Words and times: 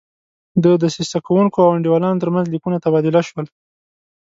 د 0.63 0.65
دسیسه 0.83 1.17
کوونکو 1.27 1.57
او 1.63 1.69
انډیوالانو 1.75 2.21
ترمنځ 2.23 2.45
لیکونه 2.49 2.77
تبادله 2.85 3.21
شول. 3.27 3.45